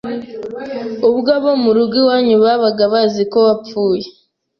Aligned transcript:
Ubwo 1.09 1.29
abo 1.37 1.51
mu 1.63 1.71
rugo 1.77 1.95
iwanyu 2.01 2.35
babaga 2.43 2.83
baziko 2.93 3.37
wapfuye 3.47 4.05